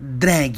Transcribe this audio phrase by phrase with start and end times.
[0.00, 0.54] Drag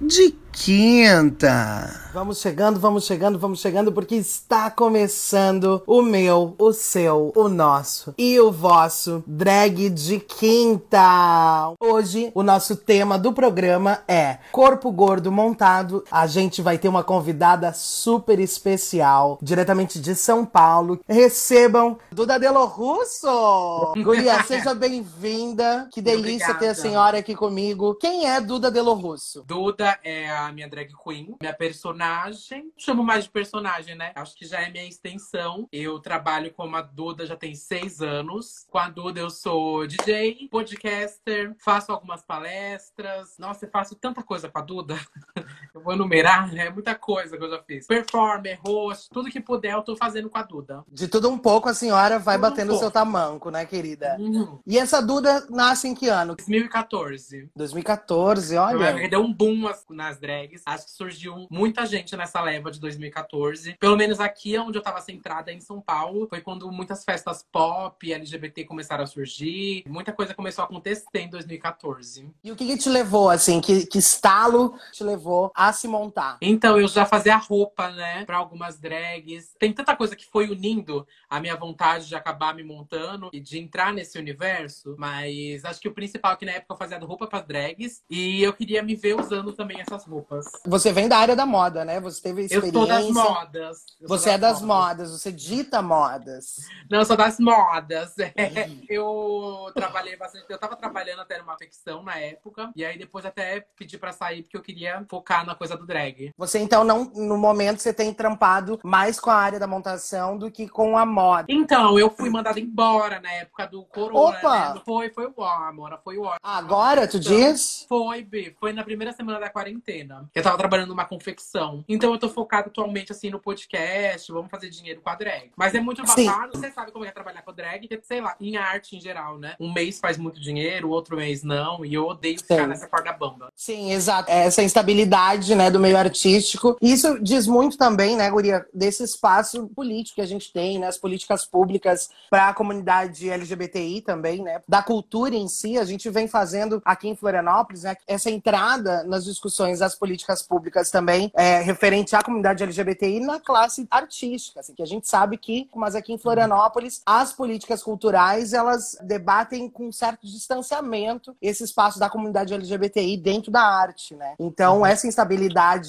[0.00, 2.09] de quinta.
[2.12, 8.12] Vamos chegando, vamos chegando, vamos chegando, porque está começando o meu, o seu, o nosso
[8.18, 11.72] e o vosso drag de quinta.
[11.78, 16.02] Hoje, o nosso tema do programa é Corpo Gordo Montado.
[16.10, 20.98] A gente vai ter uma convidada super especial, diretamente de São Paulo.
[21.08, 23.92] Recebam Duda Delo Russo!
[24.02, 25.88] Guria, seja bem-vinda.
[25.92, 26.58] Que delícia Obrigada.
[26.58, 27.94] ter a senhora aqui comigo.
[27.94, 29.44] Quem é Duda Delo Russo?
[29.46, 31.54] Duda é a minha drag queen, minha
[32.00, 32.72] personagem.
[32.78, 34.12] Chamo mais de personagem, né?
[34.14, 35.68] Acho que já é minha extensão.
[35.70, 38.66] Eu trabalho como a Duda já tem seis anos.
[38.70, 43.36] Com a Duda eu sou DJ, podcaster, faço algumas palestras.
[43.38, 44.98] Nossa, eu faço tanta coisa com a Duda.
[45.74, 47.86] Eu vou enumerar, é muita coisa que eu já fiz.
[47.86, 50.84] Performer, host, tudo que puder eu tô fazendo com a Duda.
[50.90, 54.16] De tudo um pouco, a senhora vai Tudo batendo o seu tamanco, né, querida?
[54.18, 54.58] Uhum.
[54.66, 56.34] E essa Duda nasce em que ano?
[56.36, 57.48] 2014.
[57.54, 59.08] 2014, olha.
[59.08, 60.62] Deu um boom as- nas drags.
[60.66, 63.74] Acho que surgiu muita gente nessa leva de 2014.
[63.78, 68.12] Pelo menos aqui onde eu tava centrada em São Paulo, foi quando muitas festas pop,
[68.12, 69.84] LGBT começaram a surgir.
[69.88, 72.28] Muita coisa começou a acontecer em 2014.
[72.42, 76.38] E o que, que te levou, assim, que, que estalo te levou a se montar?
[76.40, 79.54] Então, eu já fazia roupa, né, pra algumas drags.
[79.58, 83.58] Tem tanta coisa que foi unindo a minha vontade de acabar me montando e de
[83.58, 84.94] entrar nesse universo.
[84.98, 88.42] Mas acho que o principal é que na época eu fazia roupa para drags e
[88.42, 90.46] eu queria me ver usando também essas roupas.
[90.66, 92.00] Você vem da área da moda, né?
[92.00, 92.72] Você teve Eu experiência.
[92.72, 93.84] sou das modas.
[94.00, 96.56] Eu sou Você é das modas, você dita modas.
[96.90, 98.14] Não, eu sou das modas.
[98.40, 100.46] É, eu trabalhei bastante.
[100.48, 102.70] Eu tava trabalhando até numa ficção na época.
[102.74, 106.32] E aí depois até pedi pra sair porque eu queria focar na coisa do drag.
[106.36, 110.50] Você, então, não, no momento, você tem trampado mais com a área da montação do
[110.50, 111.46] que com a moda.
[111.48, 114.18] Então, eu fui mandada embora na época do corona.
[114.38, 114.74] Opa!
[114.74, 114.80] Né?
[114.84, 115.98] Foi, foi o ó, amor.
[116.04, 116.36] Foi o ó.
[116.42, 117.84] Agora, tu Então, diz?
[117.88, 118.54] Foi, Bi.
[118.58, 120.28] Foi na primeira semana da quarentena.
[120.34, 121.84] Eu tava trabalhando numa confecção.
[121.88, 124.30] Então eu tô focado atualmente, assim, no podcast.
[124.32, 125.50] Vamos fazer dinheiro com a drag.
[125.56, 126.58] Mas é muito babado.
[126.58, 127.88] Você sabe como é trabalhar com a drag.
[127.88, 129.56] porque, Sei lá, em arte em geral, né?
[129.58, 131.84] Um mês faz muito dinheiro, outro mês não.
[131.84, 132.66] E eu odeio ficar Sim.
[132.66, 133.48] nessa corda bamba.
[133.54, 134.30] Sim, exato.
[134.30, 136.76] Essa instabilidade, né, do meio artístico.
[136.80, 140.98] Isso diz muito também, né, Guria, desse espaço político que a gente tem, né, as
[140.98, 145.78] políticas públicas para a comunidade LGBTI também, né, da cultura em si.
[145.78, 150.90] A gente vem fazendo aqui em Florianópolis, né, essa entrada nas discussões das políticas públicas
[150.90, 155.68] também, é, referente à comunidade LGBTI na classe artística, assim, que a gente sabe que,
[155.74, 162.08] mas aqui em Florianópolis, as políticas culturais, elas debatem com certo distanciamento esse espaço da
[162.10, 164.34] comunidade LGBTI dentro da arte, né?
[164.38, 164.86] Então, Uhum.
[164.86, 165.29] essa instabilidade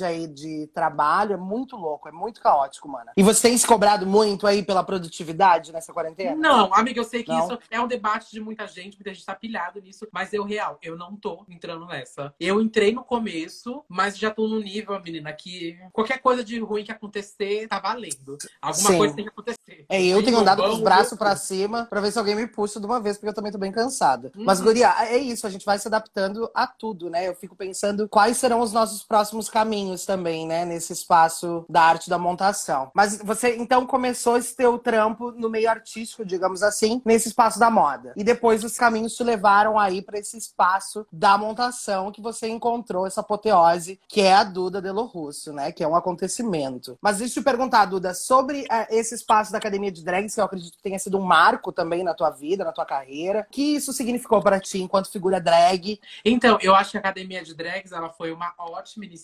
[0.04, 3.12] aí de trabalho é muito louco, é muito caótico, mano.
[3.16, 6.36] E você tem se cobrado muito aí pela produtividade nessa quarentena?
[6.36, 7.40] Não, amiga, eu sei que Não?
[7.40, 10.78] isso é um debate de muita gente, muita gente tá pilhado nisso, mas eu, real,
[10.82, 12.34] eu não tô entrando nessa.
[12.40, 16.84] Eu entrei no começo, mas já tô no nível, menina, que qualquer coisa de ruim
[16.84, 18.38] que acontecer, tá valendo.
[18.62, 18.98] Alguma Sim.
[18.98, 19.86] coisa tem que acontecer.
[19.90, 22.80] É, eu tenho andado com os braços pra cima pra ver se alguém me puxa
[22.80, 24.32] de uma vez, porque eu também tô bem cansada.
[24.36, 24.44] Uhum.
[24.46, 27.28] Mas, Guria, é isso, a gente vai se adaptando a tudo, né?
[27.28, 30.66] Eu fico pensando quais serão os nossos próximos caminhos também, né?
[30.66, 32.92] Nesse espaço da arte da montação.
[32.94, 37.70] Mas você, então, começou esse teu trampo no meio artístico, digamos assim, nesse espaço da
[37.70, 38.14] moda.
[38.16, 43.08] E depois os caminhos te levaram aí pra esse espaço da montação que você encontrou
[43.08, 45.72] essa apoteose, que é a Duda Delo Russo, né?
[45.72, 46.98] Que é um acontecimento.
[47.02, 50.42] Mas deixa eu te perguntar, Duda, sobre eh, esse espaço da Academia de Drags, que
[50.42, 53.46] eu acredito que tenha sido um marco também na tua vida, na tua carreira.
[53.50, 56.00] O que isso significou pra ti enquanto figura drag?
[56.24, 59.21] Então, eu acho que a Academia de Drags ela foi uma ótima iniciativa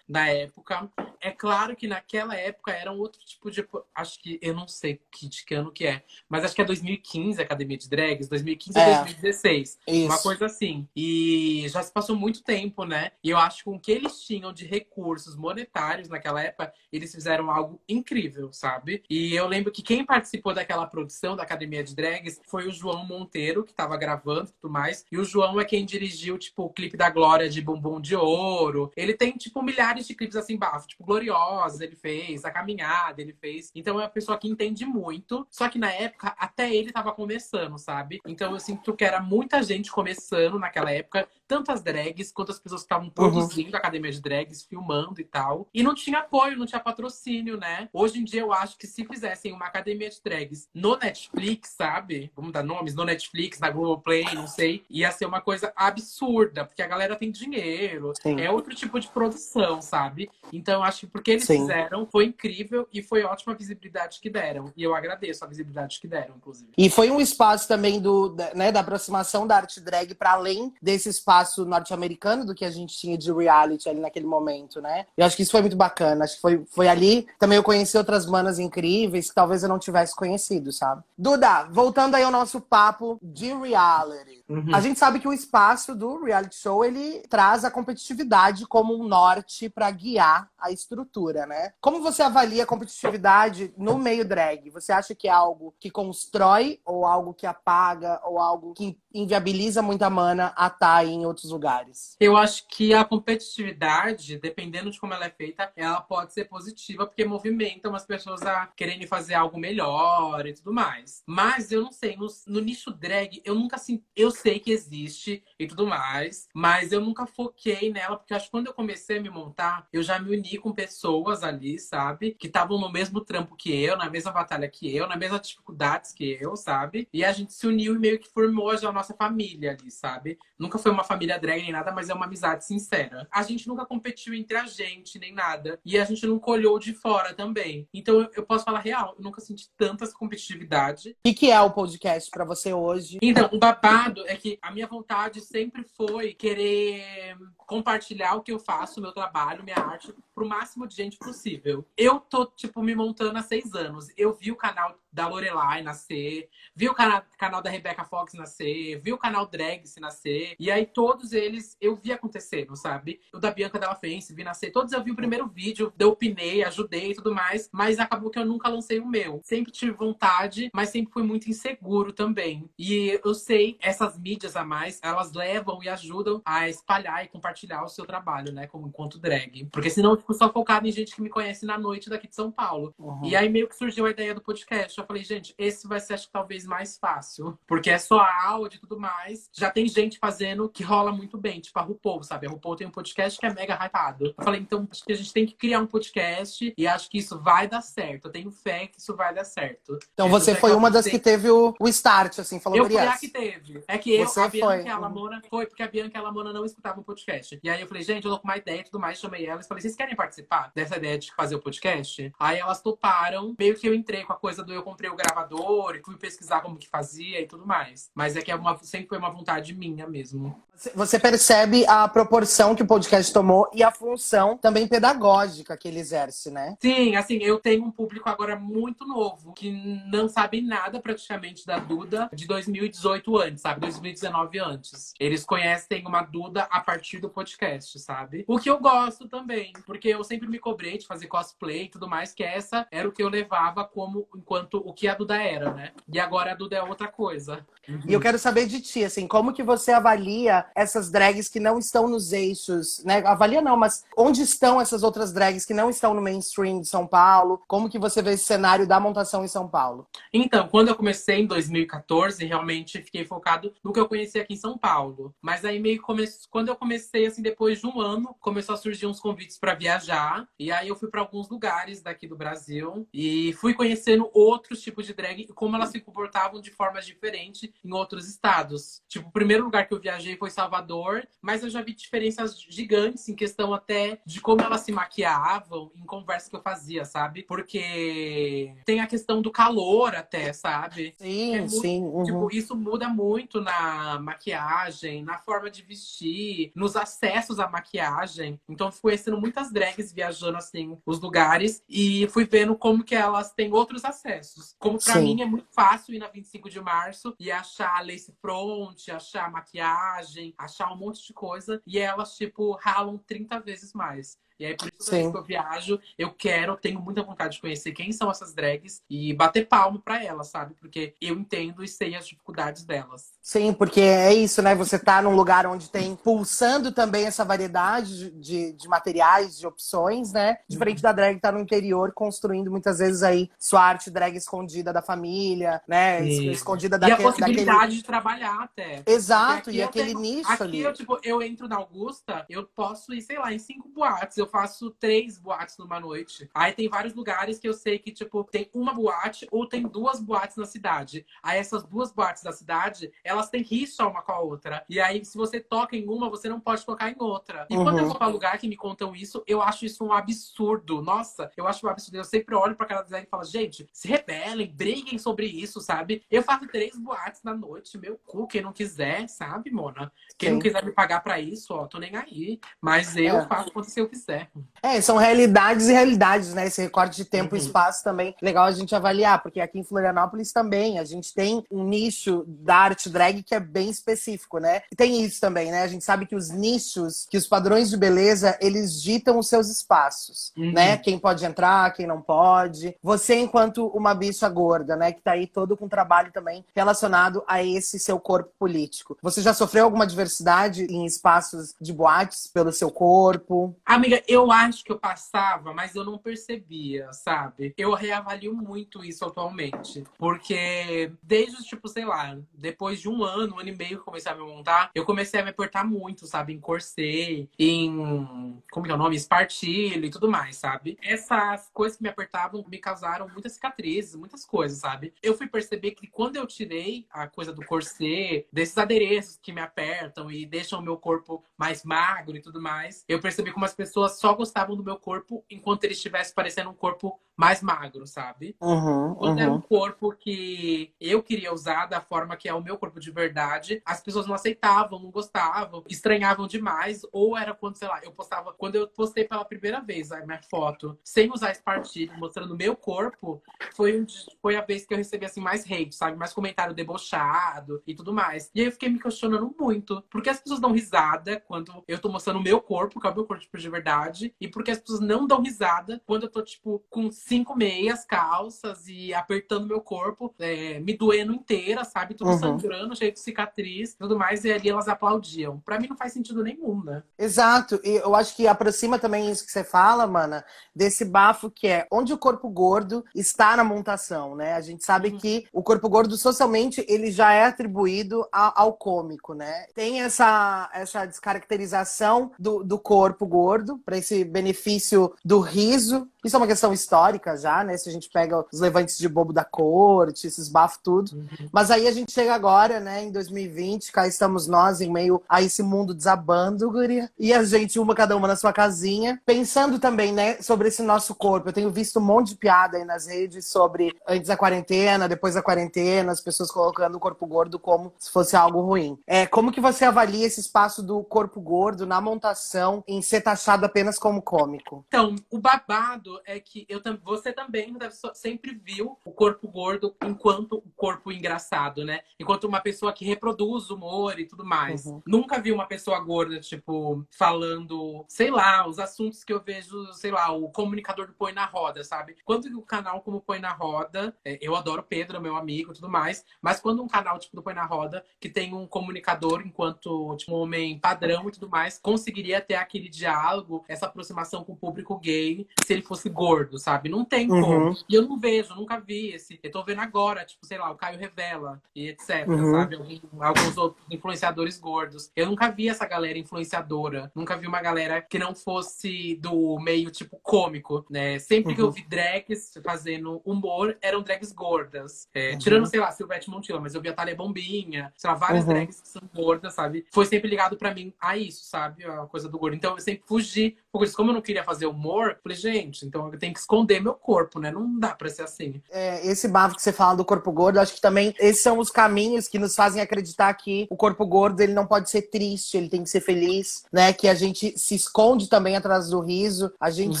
[0.08, 0.88] na época.
[1.20, 3.66] É claro que naquela época era um outro tipo de.
[3.94, 6.64] Acho que eu não sei que, de que ano que é, mas acho que é
[6.64, 8.82] 2015 a Academia de Drags, 2015 É.
[8.94, 9.78] a 2016.
[9.86, 10.06] Isso.
[10.06, 10.86] Uma coisa assim.
[10.94, 13.12] E já se passou muito tempo, né?
[13.22, 17.12] E eu acho que com o que eles tinham de recursos monetários naquela época, eles
[17.14, 19.02] fizeram algo incrível, sabe?
[19.10, 23.04] E eu lembro que quem participou daquela produção da Academia de Drags foi o João
[23.04, 25.04] Monteiro, que tava gravando e tudo mais.
[25.10, 28.90] E o João é quem dirigiu, tipo, o clipe da Glória de Bumbum de Ouro.
[28.98, 30.88] Ele tem, tipo, milhares de clipes assim, bafo.
[30.88, 32.44] Tipo, Gloriosa, ele fez.
[32.44, 33.70] A Caminhada, ele fez.
[33.72, 35.46] Então é uma pessoa que entende muito.
[35.48, 38.18] Só que na época, até ele tava começando, sabe?
[38.26, 41.28] Então eu sinto que era muita gente começando naquela época.
[41.48, 45.24] Tanto as drags quanto as pessoas que estavam produzindo a academia de drags, filmando e
[45.24, 45.66] tal.
[45.72, 47.88] E não tinha apoio, não tinha patrocínio, né?
[47.90, 52.30] Hoje em dia eu acho que se fizessem uma academia de drags no Netflix, sabe?
[52.36, 54.84] Vamos dar nomes, no Netflix, na Globoplay, não sei.
[54.90, 58.12] Ia ser uma coisa absurda, porque a galera tem dinheiro.
[58.22, 58.38] Sim.
[58.38, 60.30] É outro tipo de produção, sabe?
[60.52, 61.60] Então eu acho que porque eles Sim.
[61.60, 64.70] fizeram foi incrível e foi ótima a visibilidade que deram.
[64.76, 66.70] E eu agradeço a visibilidade que deram, inclusive.
[66.76, 71.08] E foi um espaço também do, né, da aproximação da arte drag para além desse
[71.08, 75.06] espaço espaço norte-americano do que a gente tinha de reality ali naquele momento, né?
[75.16, 76.24] Eu acho que isso foi muito bacana.
[76.24, 79.78] Acho que foi, foi ali também eu conheci outras manas incríveis que talvez eu não
[79.78, 81.02] tivesse conhecido, sabe?
[81.16, 84.44] Duda, voltando aí ao nosso papo de reality.
[84.48, 84.74] Uhum.
[84.74, 89.06] A gente sabe que o espaço do reality show ele traz a competitividade como um
[89.06, 91.72] norte para guiar a estrutura, né?
[91.80, 94.70] Como você avalia a competitividade no meio drag?
[94.70, 99.82] Você acha que é algo que constrói ou algo que apaga ou algo que inviabiliza
[99.82, 102.16] muita mana a estar tá em outros lugares?
[102.20, 107.06] Eu acho que a competitividade, dependendo de como ela é feita, ela pode ser positiva
[107.06, 111.22] porque movimenta umas pessoas a quererem fazer algo melhor e tudo mais.
[111.26, 115.42] Mas eu não sei, no, no nicho drag, eu nunca assim, eu sei que existe
[115.58, 119.22] e tudo mais, mas eu nunca foquei nela porque acho que quando eu comecei a
[119.22, 123.56] me montar, eu já me uni com pessoas ali, sabe, que estavam no mesmo trampo
[123.56, 127.08] que eu, na mesma batalha que eu, nas mesmas dificuldades que eu, sabe?
[127.12, 130.38] E a gente se uniu e meio que formou já nossa família ali, sabe?
[130.58, 133.26] Nunca foi uma família drag nem nada, mas é uma amizade sincera.
[133.30, 135.80] A gente nunca competiu entre a gente nem nada.
[135.84, 137.88] E a gente não colhou de fora também.
[137.94, 141.16] Então eu posso falar real, eu nunca senti tanta competitividade.
[141.26, 143.18] O que é o podcast para você hoje?
[143.22, 148.58] Então, o babado é que a minha vontade sempre foi querer compartilhar o que eu
[148.58, 151.86] faço, meu trabalho, minha arte, pro máximo de gente possível.
[151.96, 154.08] Eu tô, tipo, me montando há seis anos.
[154.16, 159.00] Eu vi o canal da Lorelai nascer, vi o canal, canal da Rebecca Fox nascer,
[159.00, 160.54] vi o canal Drags nascer.
[160.58, 163.20] E aí todos eles eu vi acontecendo, sabe?
[163.32, 164.70] O da Bianca Della Fence, vi nascer.
[164.70, 167.68] Todos eu vi o primeiro vídeo, eu opinei, ajudei e tudo mais.
[167.72, 169.40] Mas acabou que eu nunca lancei o meu.
[169.44, 172.68] Sempre tive vontade, mas sempre fui muito inseguro também.
[172.78, 177.82] E eu sei, essas mídias a mais, elas levam e ajudam a espalhar e compartilhar
[177.82, 178.66] o seu trabalho, né?
[178.66, 179.66] Como enquanto drag.
[179.72, 182.34] Porque senão eu fico só focado em gente que me conhece na noite daqui de
[182.34, 182.94] São Paulo.
[182.98, 183.24] Uhum.
[183.24, 186.14] E aí meio que surgiu a ideia do podcast eu falei, gente, esse vai ser,
[186.14, 187.58] acho que talvez mais fácil.
[187.66, 189.48] Porque é só áudio e tudo mais.
[189.52, 192.46] Já tem gente fazendo que rola muito bem, tipo a RuPaul, sabe?
[192.46, 194.34] A RuPaul tem um podcast que é mega hypado.
[194.36, 197.18] Eu falei, então, acho que a gente tem que criar um podcast e acho que
[197.18, 198.26] isso vai dar certo.
[198.26, 199.98] Eu tenho fé que isso vai dar certo.
[200.12, 203.16] Então você foi uma das que teve o, o start, assim, falou Eu fui a
[203.16, 203.82] que teve.
[203.86, 205.38] É que você eu, a Bianca foi.
[205.46, 207.58] e foi porque a Bianca e a Lamona não escutavam o podcast.
[207.62, 209.64] E aí eu falei, gente, eu tô com uma ideia e tudo mais, chamei elas
[209.64, 212.32] e falei, vocês querem participar dessa ideia de fazer o podcast?
[212.38, 215.96] Aí elas toparam, meio que eu entrei com a coisa do eu comprei o gravador
[215.96, 218.10] e fui pesquisar como que fazia e tudo mais.
[218.14, 220.56] Mas é que é uma, sempre foi uma vontade minha mesmo.
[220.94, 225.98] Você percebe a proporção que o podcast tomou e a função também pedagógica que ele
[225.98, 226.76] exerce, né?
[226.80, 229.72] Sim, assim, eu tenho um público agora muito novo, que
[230.06, 233.80] não sabe nada praticamente da Duda de 2018 antes, sabe?
[233.80, 235.12] 2019 antes.
[235.18, 238.44] Eles conhecem uma Duda a partir do podcast, sabe?
[238.46, 242.08] O que eu gosto também, porque eu sempre me cobrei de fazer cosplay e tudo
[242.08, 245.72] mais, que essa era o que eu levava como enquanto o que a Duda era,
[245.72, 245.92] né?
[246.12, 247.66] E agora a Duda é outra coisa.
[247.88, 248.00] Uhum.
[248.06, 251.78] E eu quero saber de ti, assim, como que você avalia essas drags que não
[251.78, 253.22] estão nos eixos, né?
[253.24, 257.06] Avalia não, mas onde estão essas outras drags que não estão no mainstream de São
[257.06, 257.62] Paulo?
[257.66, 260.06] Como que você vê esse cenário da montação em São Paulo?
[260.32, 264.58] Então, quando eu comecei em 2014, realmente fiquei focado no que eu conhecia aqui em
[264.58, 265.34] São Paulo.
[265.40, 266.24] Mas aí meio come...
[266.50, 270.46] quando eu comecei, assim, depois de um ano, começou a surgir uns convites para viajar.
[270.58, 275.06] E aí eu fui para alguns lugares daqui do Brasil e fui conhecendo outros tipos
[275.06, 279.02] de drag e como elas se comportavam de formas diferentes em outros estados.
[279.08, 283.28] Tipo, o primeiro lugar que eu viajei foi Salvador, mas eu já vi diferenças gigantes
[283.28, 287.42] em questão até de como elas se maquiavam em conversa que eu fazia, sabe?
[287.42, 291.14] Porque tem a questão do calor até, sabe?
[291.18, 292.02] Sim, é muito, sim.
[292.02, 292.24] Uhum.
[292.24, 298.60] Tipo, isso muda muito na maquiagem, na forma de vestir, nos acessos à maquiagem.
[298.68, 303.52] Então, fui conhecendo muitas drags viajando, assim, os lugares e fui vendo como que elas
[303.52, 304.57] têm outros acessos.
[304.78, 305.22] Como pra sim.
[305.22, 310.54] mim é muito fácil ir na 25 de março e achar lace front, achar maquiagem,
[310.56, 311.82] achar um monte de coisa.
[311.86, 314.38] E elas, tipo, ralam 30 vezes mais.
[314.58, 318.10] E aí, por isso, que eu viajo, eu quero, tenho muita vontade de conhecer quem
[318.10, 320.74] são essas drags e bater palmo para elas, sabe?
[320.80, 323.32] Porque eu entendo e sei as dificuldades delas.
[323.40, 324.74] Sim, porque é isso, né?
[324.74, 330.32] Você tá num lugar onde tem pulsando também essa variedade de, de materiais, de opções,
[330.32, 330.58] né?
[330.68, 334.92] Diferente da drag que tá no interior, construindo muitas vezes aí sua arte drag escondida
[334.92, 336.20] da família, né?
[336.22, 336.50] Sim.
[336.50, 337.22] Escondida daquele...
[337.22, 337.96] E a possibilidade daquele...
[337.96, 339.02] de trabalhar até.
[339.06, 340.20] Exato, e aquele tenho...
[340.20, 340.80] nicho aqui ali.
[340.80, 344.36] Eu, tipo, eu entro na Augusta, eu posso ir, sei lá, em cinco boates.
[344.36, 346.48] Eu faço três boates numa noite.
[346.54, 350.20] Aí tem vários lugares que eu sei que, tipo, tem uma boate ou tem duas
[350.20, 351.24] boates na cidade.
[351.42, 354.84] Aí essas duas boates da cidade, elas têm rixa uma com a outra.
[354.88, 357.66] E aí, se você toca em uma, você não pode tocar em outra.
[357.70, 357.84] E uhum.
[357.84, 358.10] quando eu uhum.
[358.10, 361.02] vou pra lugar que me contam isso, eu acho isso um absurdo.
[361.02, 362.16] Nossa, eu acho um absurdo.
[362.16, 366.22] Eu sempre olho pra cara design e falo, gente, se rebelem, briguem sobre isso, sabe?
[366.30, 370.12] Eu faço três boates na noite, meu cu, quem não quiser, sabe, Mona?
[370.36, 370.54] Quem Sim.
[370.54, 372.60] não quiser me pagar pra isso, ó, tô nem aí.
[372.80, 373.46] Mas eu é.
[373.46, 374.37] faço quando eu quiser.
[374.82, 376.66] É, são realidades e realidades, né?
[376.66, 377.60] Esse recorte de tempo uhum.
[377.60, 381.64] e espaço também legal a gente avaliar, porque aqui em Florianópolis também a gente tem
[381.70, 384.82] um nicho da arte drag que é bem específico, né?
[384.90, 385.82] E tem isso também, né?
[385.82, 389.68] A gente sabe que os nichos, que os padrões de beleza, eles ditam os seus
[389.68, 390.72] espaços, uhum.
[390.72, 390.96] né?
[390.96, 392.96] Quem pode entrar, quem não pode.
[393.02, 395.12] Você, enquanto uma bicha gorda, né?
[395.12, 399.16] Que tá aí todo com trabalho também relacionado a esse seu corpo político.
[399.22, 403.74] Você já sofreu alguma diversidade em espaços de boates pelo seu corpo?
[403.84, 407.72] Amiga, eu acho que eu passava, mas eu não percebia, sabe?
[407.78, 410.04] Eu reavalio muito isso atualmente.
[410.18, 414.30] Porque desde, tipo, sei lá, depois de um ano, um ano e meio que comecei
[414.30, 416.52] a me montar, eu comecei a me apertar muito, sabe?
[416.52, 418.62] Em corset, em.
[418.70, 419.16] Como que é o nome?
[419.16, 420.98] Espartilho e tudo mais, sabe?
[421.02, 425.14] Essas coisas que me apertavam me causaram muitas cicatrizes, muitas coisas, sabe?
[425.22, 429.62] Eu fui perceber que quando eu tirei a coisa do corset, desses adereços que me
[429.62, 433.74] apertam e deixam o meu corpo mais magro e tudo mais, eu percebi como as
[433.74, 438.56] pessoas só gostavam do meu corpo enquanto ele estivesse parecendo um corpo mais magro, sabe?
[438.60, 439.42] Uhum, Quando uhum.
[439.42, 443.12] era um corpo que eu queria usar da forma que é o meu corpo de
[443.12, 447.02] verdade, as pessoas não aceitavam, não gostavam, estranhavam demais.
[447.12, 448.52] Ou era quando, sei lá, eu postava.
[448.52, 452.74] Quando eu postei pela primeira vez a minha foto, sem usar espartilho, mostrando o meu
[452.74, 453.40] corpo,
[453.72, 454.06] foi, um,
[454.42, 456.16] foi a vez que eu recebi assim, mais hate, sabe?
[456.16, 458.50] Mais comentário debochado e tudo mais.
[458.52, 460.02] E aí eu fiquei me questionando muito.
[460.10, 463.10] Por que as pessoas dão risada quando eu tô mostrando o meu corpo, que é
[463.10, 464.34] o meu corpo de verdade?
[464.40, 468.04] E por que as pessoas não dão risada quando eu tô, tipo, com cinco meias,
[468.04, 472.14] calças e apertando meu corpo, é, me doendo inteira, sabe?
[472.14, 472.38] Tudo uhum.
[472.38, 475.60] sangrando, cheio de cicatriz tudo mais, e ali elas aplaudiam.
[475.60, 477.02] Para mim não faz sentido nenhum, né?
[477.18, 477.80] Exato.
[477.84, 480.44] E eu acho que aproxima também isso que você fala, mana,
[480.74, 484.54] desse bafo que é onde o corpo gordo está na montação, né?
[484.54, 485.18] A gente sabe uhum.
[485.18, 489.66] que o corpo gordo socialmente ele já é atribuído a, ao cômico, né?
[489.74, 496.08] Tem essa, essa descaracterização do, do corpo gordo para esse benefício do riso.
[496.24, 497.76] Isso é uma questão histórica já, né?
[497.76, 501.12] Se a gente pega os levantes de bobo da corte, esses bafos tudo.
[501.12, 501.48] Uhum.
[501.52, 505.42] Mas aí a gente chega agora, né, em 2020, cá estamos nós em meio a
[505.42, 507.10] esse mundo desabando, guria.
[507.18, 511.14] E a gente, uma cada uma na sua casinha, pensando também, né, sobre esse nosso
[511.14, 511.48] corpo.
[511.48, 515.34] Eu tenho visto um monte de piada aí nas redes sobre antes da quarentena, depois
[515.34, 518.98] da quarentena, as pessoas colocando o corpo gordo como se fosse algo ruim.
[519.06, 523.64] É, como que você avalia esse espaço do corpo gordo na montação em ser taxado
[523.64, 524.84] apenas como cômico?
[524.88, 530.56] Então, o babado é que eu, você também deve, sempre viu o corpo gordo enquanto
[530.58, 532.00] o corpo engraçado, né?
[532.20, 534.84] Enquanto uma pessoa que reproduz humor e tudo mais.
[534.84, 535.02] Uhum.
[535.06, 540.10] Nunca vi uma pessoa gorda, tipo, falando, sei lá, os assuntos que eu vejo, sei
[540.10, 542.16] lá, o comunicador do Põe na Roda, sabe?
[542.26, 545.88] Quando o canal como Põe na Roda, é, eu adoro Pedro, meu amigo e tudo
[545.88, 550.14] mais, mas quando um canal tipo do Põe na Roda, que tem um comunicador enquanto
[550.16, 554.56] tipo, um homem padrão e tudo mais, conseguiria ter aquele diálogo, essa aproximação com o
[554.56, 556.88] público gay, se ele fosse gordo, sabe?
[556.88, 557.42] Não tem uhum.
[557.42, 557.76] como.
[557.88, 559.38] E eu não vejo, nunca vi esse.
[559.42, 562.52] Eu tô vendo agora, tipo, sei lá, o Caio Revela e etc, uhum.
[562.52, 562.76] sabe?
[563.20, 565.10] Alguns outros influenciadores gordos.
[565.14, 567.10] Eu nunca vi essa galera influenciadora.
[567.14, 571.18] Nunca vi uma galera que não fosse do meio, tipo, cômico, né?
[571.18, 571.54] Sempre uhum.
[571.56, 571.72] que eu uhum.
[571.72, 575.08] vi drags fazendo humor, eram drags gordas.
[575.14, 575.38] É, uhum.
[575.38, 578.52] Tirando, sei lá, Silvete Montilla, mas eu vi a Thalia Bombinha, sei lá, várias uhum.
[578.52, 579.86] drags que são gordas, sabe?
[579.90, 581.84] Foi sempre ligado para mim a isso, sabe?
[581.84, 582.54] A coisa do gordo.
[582.54, 583.56] Então eu sempre fugi.
[583.78, 586.94] Porque como eu não queria fazer humor, falei, gente, então eu tenho que esconder meu
[586.94, 587.50] corpo, né?
[587.50, 588.60] Não dá pra ser assim.
[588.70, 591.70] É, esse bafo que você fala do corpo gordo, acho que também esses são os
[591.70, 595.68] caminhos que nos fazem acreditar que o corpo gordo ele não pode ser triste, ele
[595.68, 596.92] tem que ser feliz, né?
[596.92, 600.00] Que a gente se esconde também atrás do riso, a gente uhum.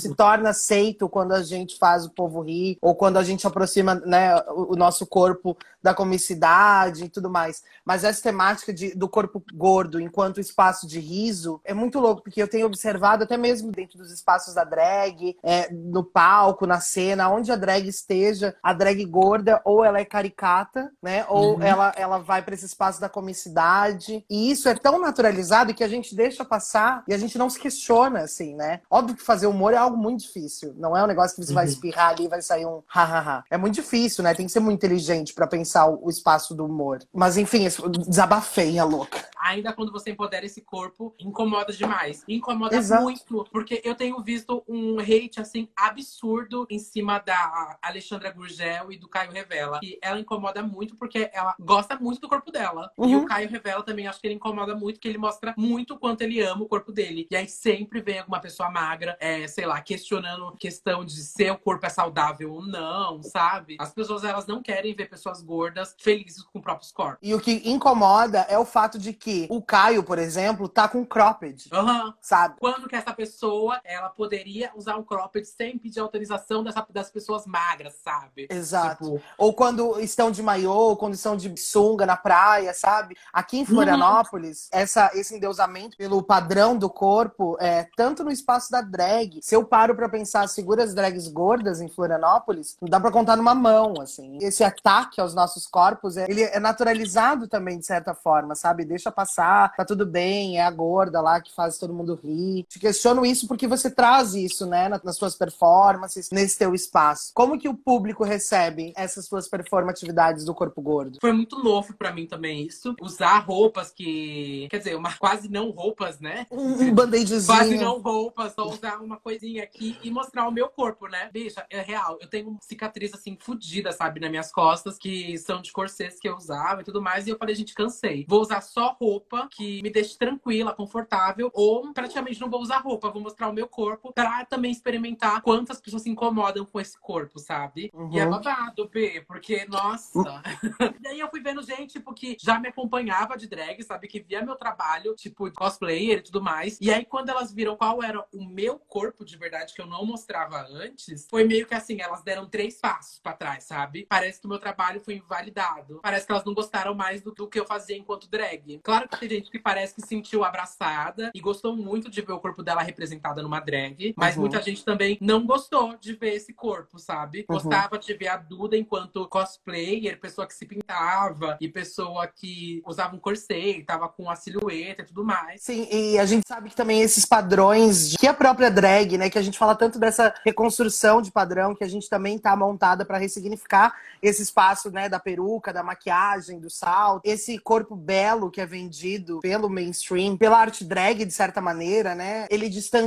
[0.00, 3.94] se torna aceito quando a gente faz o povo rir, ou quando a gente aproxima
[3.94, 7.62] né, o, o nosso corpo da comicidade e tudo mais.
[7.84, 12.42] Mas essa temática de, do corpo gordo enquanto espaço de riso é muito louco, porque
[12.42, 17.30] eu tenho observado até mesmo dentro dos espaços da drag, é, no palco, na cena,
[17.30, 21.24] onde a drag esteja, a drag gorda, ou ela é caricata, né?
[21.28, 21.62] Ou uhum.
[21.62, 24.24] ela, ela vai para esse espaço da comicidade.
[24.28, 27.58] E isso é tão naturalizado que a gente deixa passar e a gente não se
[27.58, 28.80] questiona, assim, né?
[28.90, 30.74] Óbvio que fazer humor é algo muito difícil.
[30.76, 31.56] Não é um negócio que você uhum.
[31.56, 33.44] vai espirrar ali e vai sair um hahaha.
[33.50, 34.34] É muito difícil, né?
[34.34, 37.00] Tem que ser muito inteligente para pensar o espaço do humor.
[37.12, 37.66] Mas enfim,
[38.06, 39.18] desabafei a louca.
[39.40, 42.22] Ainda quando você empodera esse corpo, incomoda demais.
[42.28, 43.02] Incomoda Exato.
[43.02, 48.98] muito, porque eu tenho visto um hate assim absurdo em cima da Alexandra Gurgel e
[48.98, 49.80] do Caio Revela.
[49.82, 52.90] E ela incomoda muito porque ela gosta muito do corpo dela.
[52.96, 53.08] Uhum.
[53.08, 55.98] E o Caio Revela também acho que ele incomoda muito, porque ele mostra muito o
[55.98, 57.26] quanto ele ama o corpo dele.
[57.30, 61.58] E aí sempre vem alguma pessoa magra, é, sei lá, questionando questão de se o
[61.58, 63.22] corpo é saudável ou não, uhum.
[63.22, 63.76] sabe?
[63.78, 67.18] As pessoas, elas não querem ver pessoas gordas felizes com próprios corpos.
[67.22, 71.04] E o que incomoda é o fato de que o Caio, por exemplo, tá com
[71.04, 71.68] cropped.
[71.72, 72.12] Uhum.
[72.20, 72.56] Sabe?
[72.58, 73.37] Quando que essa pessoa,
[73.84, 78.48] ela poderia usar um cropped sem pedir autorização dessa, das pessoas magras, sabe?
[78.50, 79.04] Exato.
[79.04, 79.22] Tipo...
[79.36, 83.16] Ou quando estão de maiô, ou quando estão de sunga na praia, sabe?
[83.32, 84.80] Aqui em Florianópolis, uhum.
[84.80, 89.40] essa, esse endeusamento pelo padrão do corpo, é, tanto no espaço da drag.
[89.42, 93.36] Se eu paro para pensar as figuras drags gordas em Florianópolis, não dá para contar
[93.36, 94.38] numa mão, assim.
[94.40, 98.84] Esse ataque aos nossos corpos, é, ele é naturalizado também, de certa forma, sabe?
[98.84, 102.64] Deixa passar, tá tudo bem, é a gorda lá que faz todo mundo rir.
[102.68, 107.32] Te questiono isso porque você traz isso, né, nas suas performances, nesse teu espaço.
[107.34, 111.18] Como que o público recebe essas suas performatividades do corpo gordo?
[111.20, 112.94] Foi muito novo para mim também isso.
[113.00, 116.46] Usar roupas que, quer dizer, uma, quase não roupas, né?
[116.50, 117.46] Um, um band-aidzinho.
[117.46, 121.30] Quase não roupas, só usar uma coisinha aqui e mostrar o meu corpo, né?
[121.32, 122.18] Bicha, é real.
[122.20, 126.36] Eu tenho cicatriz assim fodida, sabe, nas minhas costas, que são de corsês que eu
[126.36, 127.26] usava e tudo mais.
[127.26, 128.24] E eu falei, gente, cansei.
[128.28, 133.10] Vou usar só roupa que me deixe tranquila, confortável, ou praticamente não vou usar roupa,
[133.18, 137.38] vou mostrar o meu corpo pra também experimentar quantas pessoas se incomodam com esse corpo,
[137.38, 137.90] sabe?
[137.92, 138.10] Uhum.
[138.12, 140.42] E é babado, B, porque, nossa.
[141.00, 144.08] Daí eu fui vendo gente, tipo, que já me acompanhava de drag, sabe?
[144.08, 146.78] Que via meu trabalho, tipo, cosplayer e tudo mais.
[146.80, 150.06] E aí, quando elas viram qual era o meu corpo de verdade, que eu não
[150.06, 154.06] mostrava antes, foi meio que assim, elas deram três passos para trás, sabe?
[154.08, 156.00] Parece que o meu trabalho foi invalidado.
[156.02, 158.80] Parece que elas não gostaram mais do, do que eu fazia enquanto drag.
[158.82, 162.40] Claro que tem gente que parece que sentiu abraçada e gostou muito de ver o
[162.40, 164.42] corpo dela representada numa drag, mas uhum.
[164.42, 167.40] muita gente também não gostou de ver esse corpo, sabe?
[167.48, 167.56] Uhum.
[167.56, 173.16] Gostava de ver a Duda enquanto cosplayer, pessoa que se pintava e pessoa que usava
[173.16, 175.62] um corset, tava com a silhueta e tudo mais.
[175.62, 179.38] Sim, e a gente sabe que também esses padrões que a própria drag, né, que
[179.38, 183.18] a gente fala tanto dessa reconstrução de padrão que a gente também tá montada para
[183.18, 188.66] ressignificar esse espaço, né, da peruca, da maquiagem, do salto, esse corpo belo que é
[188.66, 192.46] vendido pelo mainstream, pela arte drag de certa maneira, né?
[192.50, 192.97] Ele distancia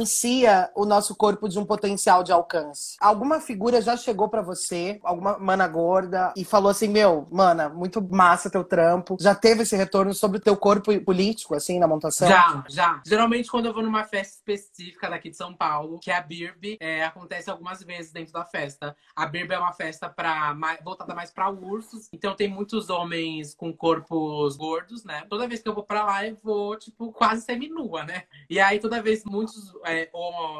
[0.76, 2.96] o nosso corpo de um potencial de alcance.
[3.00, 8.02] Alguma figura já chegou para você, alguma mana gorda e falou assim: "Meu, mana, muito
[8.02, 9.18] massa teu trampo".
[9.20, 12.28] Já teve esse retorno sobre o teu corpo político assim na montação?
[12.28, 13.02] Já, já.
[13.06, 16.78] Geralmente quando eu vou numa festa específica daqui de São Paulo, que é a Birb,
[16.80, 18.96] é, acontece algumas vezes dentro da festa.
[19.16, 23.74] A Birb é uma festa para voltada mais para ursos, então tem muitos homens com
[23.74, 25.26] corpos gordos, né?
[25.30, 28.24] Toda vez que eu vou para lá, eu vou tipo quase semi-nua, né?
[28.50, 30.10] E aí toda vez muitos é,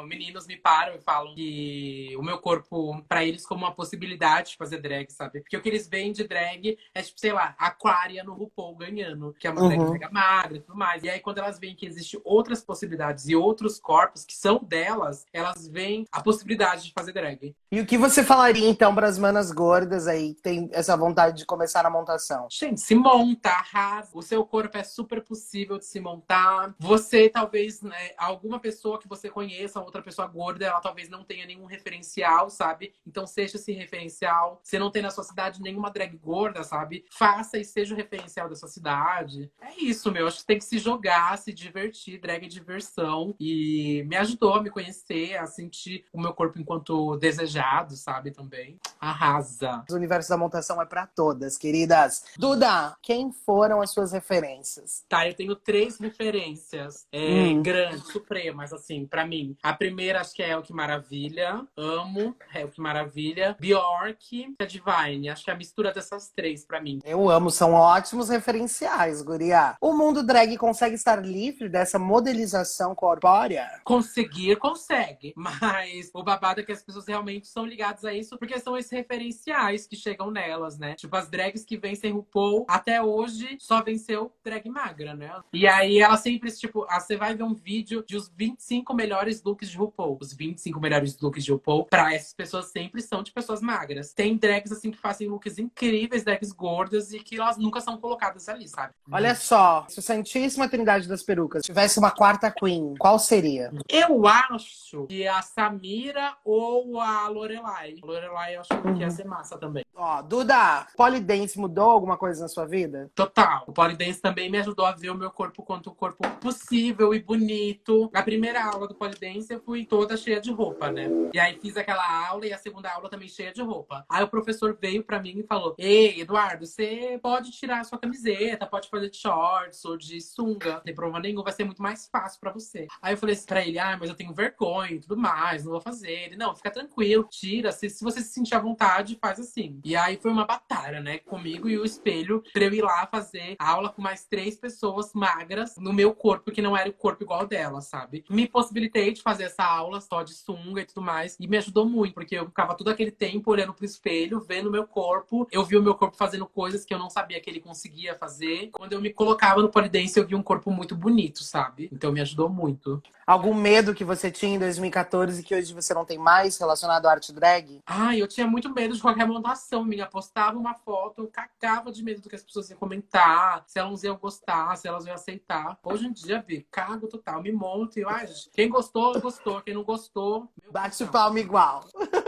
[0.06, 4.56] meninos me param e falam que o meu corpo para eles como uma possibilidade de
[4.56, 5.40] fazer drag, sabe?
[5.40, 9.34] Porque o que eles veem de drag é tipo, sei lá, Aquária no RuPaul ganhando,
[9.38, 9.92] que é uma uhum.
[9.92, 11.02] drag magra e tudo mais.
[11.02, 15.26] E aí quando elas veem que existem outras possibilidades e outros corpos que são delas,
[15.32, 17.54] elas veem a possibilidade de fazer drag.
[17.70, 21.38] E o que você falaria então para as manas gordas aí que tem essa vontade
[21.38, 22.46] de começar na montação?
[22.50, 24.10] Gente, se monta, arrasa.
[24.12, 26.74] O seu corpo é super possível de se montar.
[26.78, 31.46] Você talvez, né, alguma pessoa que você conheça, outra pessoa gorda, ela talvez não tenha
[31.46, 32.94] nenhum referencial, sabe?
[33.06, 34.60] Então seja esse referencial.
[34.62, 37.04] Você não tem na sua cidade nenhuma drag gorda, sabe?
[37.10, 39.50] Faça e seja o referencial da sua cidade.
[39.60, 40.26] É isso, meu.
[40.26, 42.20] Acho que tem que se jogar, se divertir.
[42.20, 43.34] Drag é diversão.
[43.38, 48.30] E me ajudou a me conhecer, a sentir o meu corpo enquanto desejado, sabe?
[48.30, 48.78] Também.
[49.00, 49.84] Arrasa.
[49.90, 52.24] O universo da montação é para todas, queridas.
[52.38, 55.04] Duda, quem foram as suas referências?
[55.08, 57.62] Tá, eu tenho três referências é, hum.
[57.62, 59.56] grandes, supremas, assim, para mim.
[59.62, 61.66] A primeira, acho que é o que maravilha.
[61.76, 63.56] Amo, é o que maravilha.
[63.58, 65.30] Bjork, a Divine.
[65.30, 67.00] Acho que é a mistura dessas três para mim.
[67.04, 69.76] Eu amo, são ótimos referenciais, Guria.
[69.80, 73.80] O mundo drag consegue estar livre dessa modelização corpórea?
[73.84, 75.32] Conseguir, consegue.
[75.36, 78.92] Mas o babado é que as pessoas realmente são ligadas a isso porque são esses
[78.92, 80.94] referenciais que chegam nelas, né?
[80.94, 85.32] Tipo, as drags que vencem RuPaul, até hoje, só venceu drag magra, né?
[85.52, 89.42] E aí ela sempre, tipo, ah, você vai ver um vídeo de os 25 melhores
[89.42, 90.18] looks de RuPaul.
[90.20, 94.12] Os 25 melhores looks de RuPaul, pra essas pessoas sempre são de pessoas magras.
[94.12, 98.48] Tem drags, assim, que fazem looks incríveis, drags gordas, e que elas nunca são colocadas
[98.48, 98.94] ali, sabe?
[99.10, 103.72] Olha só, se o Santíssima Trindade das Perucas tivesse uma quarta queen, qual seria?
[103.88, 107.96] Eu acho que a Samira ou a Lorelai.
[108.02, 109.84] Lorelai eu acho que ia ser massa também.
[109.94, 113.10] Ó, Duda, polidense mudou alguma coisa na sua vida?
[113.14, 113.64] Total.
[113.66, 117.20] O polidense também me ajudou a ver o meu corpo quanto o corpo possível e
[117.20, 118.10] bonito.
[118.12, 121.08] Na primeira aula do polidense eu fui toda cheia de roupa, né?
[121.32, 124.04] E aí fiz aquela aula e a segunda aula também cheia de roupa.
[124.08, 127.98] Aí o professor veio para mim e falou: Ei, Eduardo, você pode tirar a sua
[127.98, 130.74] camiseta, pode fazer de shorts ou de sunga.
[130.74, 132.86] Não tem problema nenhum, vai ser muito mais fácil para você.
[133.00, 135.72] Aí eu falei assim pra ele: Ah, mas eu tenho vergonha e tudo mais, não
[135.72, 136.10] vou fazer.
[136.10, 137.72] Ele, não, fica tranquilo, tira.
[137.72, 139.80] Se, se você se sentir à vontade, faz assim.
[139.84, 141.18] E aí foi uma batalha, né?
[141.18, 145.76] Comigo e o espelho, pra eu ir lá fazer aula com mais três pessoas magras
[145.76, 148.24] no meu corpo, que não era o corpo igual dela, sabe?
[148.30, 151.36] Me possibilitei de fazer essa aula só de sunga e tudo mais.
[151.40, 154.86] E me ajudou muito, porque eu ficava todo aquele tempo olhando pro espelho, vendo meu
[154.86, 155.46] corpo.
[155.50, 158.70] Eu vi o meu corpo fazendo coisas que eu não sabia que ele conseguia fazer.
[158.72, 161.88] Quando eu me colocava no polidense, eu vi um corpo muito bonito, sabe?
[161.92, 163.02] Então me ajudou muito.
[163.32, 167.12] Algum medo que você tinha em 2014 que hoje você não tem mais relacionado à
[167.12, 167.80] arte drag?
[167.86, 170.06] Ai, eu tinha muito medo de qualquer montação minha.
[170.06, 174.02] Postava uma foto, eu cagava de medo do que as pessoas iam comentar, se elas
[174.02, 175.78] iam gostar, se elas iam aceitar.
[175.82, 179.62] Hoje em dia, vi, cago total, me monto e, ai, gente, quem gostou, gostou.
[179.62, 181.86] Quem não gostou, bate o palmo igual.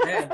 [0.08, 0.28] É.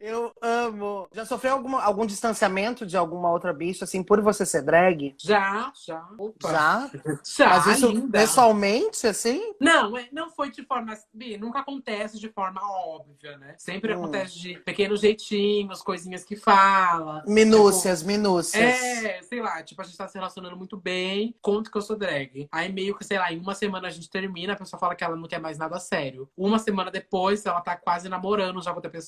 [0.00, 1.08] eu amo.
[1.12, 5.14] Já sofreu alguma, algum distanciamento de alguma outra bicha, assim, por você ser drag?
[5.18, 6.06] Já, já.
[6.18, 6.50] Opa.
[6.50, 6.90] Já?
[7.36, 8.18] Já, Mas isso linda.
[8.18, 9.54] pessoalmente, assim?
[9.60, 10.96] Não, é, não foi de forma.
[11.12, 13.54] Bi, nunca acontece de forma óbvia, né?
[13.58, 13.98] Sempre Hum.
[14.02, 17.22] acontece de pequenos jeitinhos, coisinhas que fala.
[17.26, 18.62] Minúcias, minúcias.
[18.62, 21.96] É, sei lá, tipo, a gente tá se relacionando muito bem, conto que eu sou
[21.96, 22.48] drag.
[22.50, 25.04] Aí meio que, sei lá, em uma semana a gente termina, a pessoa fala que
[25.04, 26.28] ela não quer mais nada sério.
[26.36, 29.05] Uma semana depois, ela tá quase namorando já com outra pessoa.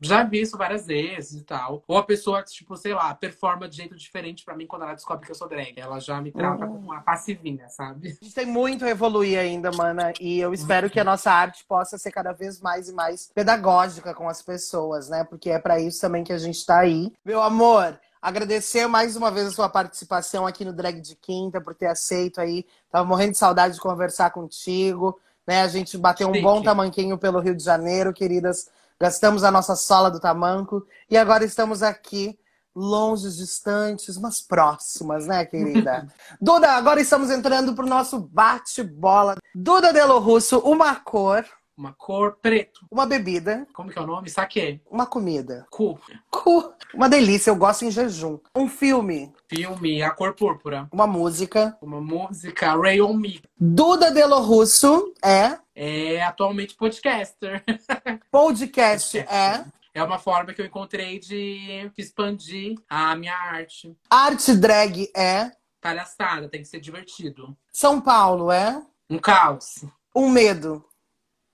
[0.00, 1.82] Já vi isso várias vezes e tal.
[1.86, 5.24] Ou a pessoa, tipo, sei lá, performa de jeito diferente pra mim quando ela descobre
[5.26, 5.74] que eu sou drag.
[5.78, 6.72] Ela já me trata Uhum.
[6.72, 8.18] como uma passivinha, sabe?
[8.20, 11.64] A gente tem muito a evoluir ainda, mana, e eu espero que a nossa arte
[11.66, 15.24] possa ser cada vez mais e mais pedagógica com as pessoas, né?
[15.24, 17.12] Porque é para isso também que a gente tá aí.
[17.24, 21.74] Meu amor, agradecer mais uma vez a sua participação aqui no Drag de Quinta, por
[21.74, 22.64] ter aceito aí.
[22.90, 25.62] Tava morrendo de saudade de conversar contigo, né?
[25.62, 26.44] A gente bateu um Chique.
[26.44, 28.68] bom tamanquinho pelo Rio de Janeiro, queridas.
[29.00, 32.38] Gastamos a nossa sola do tamanco e agora estamos aqui
[32.74, 36.06] longe, distantes, mas próximas, né, querida?
[36.40, 39.36] Duda, agora estamos entrando pro nosso bate-bola.
[39.54, 41.44] Duda Delo Russo, uma cor,
[41.76, 42.86] Uma cor preto.
[42.90, 44.28] uma bebida, Como que é o nome?
[44.30, 44.80] Saque.
[44.90, 45.66] uma comida.
[45.70, 45.98] Cu.
[46.30, 46.72] Cu.
[46.94, 48.38] Uma delícia, eu gosto em jejum.
[48.54, 50.88] Um filme, Filme, A Cor Púrpura.
[50.92, 51.76] uma música.
[51.82, 53.42] Uma música, Ray on Me.
[53.58, 55.58] Duda Delo Russo é.
[55.78, 57.62] É atualmente podcaster.
[58.32, 59.62] Podcast é.
[59.92, 63.94] É uma forma que eu encontrei de expandir a minha arte.
[64.08, 65.52] Arte drag é.
[65.78, 67.54] Palhaçada, tem que ser divertido.
[67.70, 68.82] São Paulo é.
[69.10, 69.84] Um caos.
[70.14, 70.82] Um medo.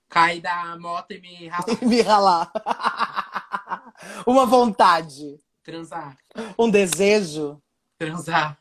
[0.07, 1.67] Cair da moto e me ralar.
[1.83, 2.51] Me ralar.
[4.25, 5.37] Uma vontade.
[5.63, 6.15] Transar.
[6.57, 7.61] Um desejo.
[7.97, 8.57] Transar.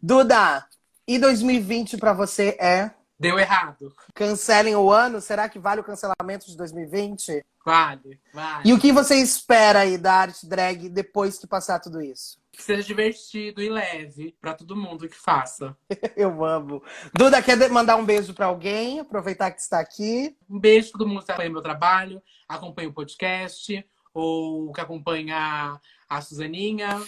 [0.00, 0.66] Duda,
[1.08, 2.90] e 2020 pra você é?
[3.22, 3.94] Deu errado.
[4.16, 5.20] Cancelem o ano?
[5.20, 7.44] Será que vale o cancelamento de 2020?
[7.64, 8.68] Vale, vale.
[8.68, 12.36] E o que você espera aí da arte drag depois que passar tudo isso?
[12.50, 15.76] Que seja divertido e leve pra todo mundo que faça.
[16.16, 16.82] Eu amo.
[17.14, 18.98] Duda, quer mandar um beijo pra alguém?
[18.98, 20.36] Aproveitar que está aqui.
[20.50, 25.80] Um beijo pra todo mundo que acompanha meu trabalho, acompanha o podcast, ou que acompanha
[26.08, 27.00] a Suzaninha.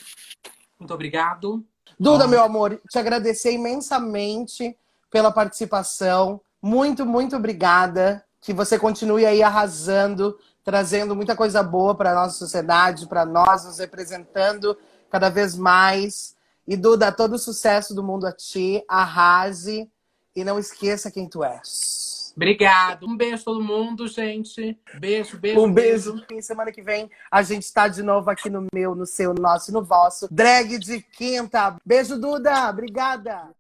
[0.79, 1.67] Muito obrigado.
[1.99, 2.29] Duda, Ah.
[2.29, 4.79] meu amor, te agradecer imensamente
[5.15, 6.41] pela participação.
[6.61, 8.25] Muito, muito obrigada.
[8.41, 13.79] Que você continue aí arrasando, trazendo muita coisa boa para nossa sociedade, para nós, nos
[13.79, 14.77] representando
[15.09, 16.35] cada vez mais.
[16.67, 18.83] E Duda, todo o sucesso do mundo a ti.
[18.89, 19.89] Arrase
[20.35, 22.33] e não esqueça quem tu és.
[22.35, 23.07] Obrigado.
[23.07, 24.77] Um beijo a todo mundo, gente.
[24.99, 25.61] Beijo, beijo.
[25.61, 26.21] Um beijo.
[26.33, 29.41] E semana que vem a gente está de novo aqui no meu, no seu, no
[29.41, 30.27] nosso e no vosso.
[30.29, 31.77] Drag de quinta.
[31.87, 32.69] Beijo, Duda.
[32.69, 33.55] Obrigada.